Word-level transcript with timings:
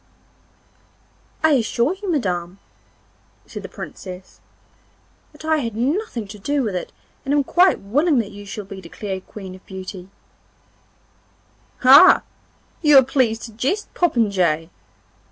'I 1.43 1.51
assure 1.57 1.93
you, 2.01 2.09
Madam,' 2.11 2.57
said 3.45 3.61
the 3.61 3.69
Princess, 3.69 4.39
'that 5.31 5.45
I 5.45 5.57
had 5.57 5.75
nothing 5.75 6.25
to 6.29 6.39
do 6.39 6.63
with 6.63 6.75
it 6.75 6.91
and 7.23 7.35
am 7.35 7.43
quite 7.43 7.81
willing 7.81 8.17
that 8.17 8.31
you 8.31 8.43
shall 8.43 8.65
be 8.65 8.81
declared 8.81 9.27
Queen 9.27 9.53
of 9.53 9.63
Beauty 9.67 10.09
'Ah! 11.83 12.23
you 12.81 12.97
are 12.97 13.03
pleased 13.03 13.43
to 13.43 13.51
jest, 13.53 13.93
popinjay! 13.93 14.71